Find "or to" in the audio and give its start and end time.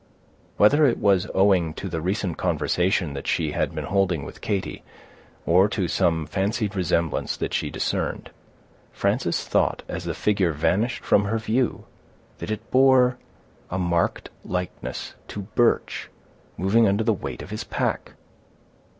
5.45-5.87